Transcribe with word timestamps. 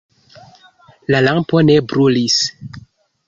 La 1.15 1.19
lampo 1.27 1.61
ne 1.67 1.75
brulis. 1.91 2.39